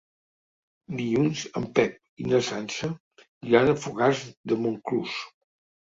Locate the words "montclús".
4.65-5.21